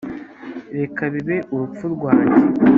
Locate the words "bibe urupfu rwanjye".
1.13-2.41